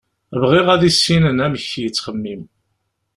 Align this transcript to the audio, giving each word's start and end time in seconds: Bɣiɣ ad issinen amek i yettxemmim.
Bɣiɣ 0.41 0.67
ad 0.73 0.81
issinen 0.89 1.37
amek 1.45 1.65
i 1.73 1.79
yettxemmim. 1.83 2.41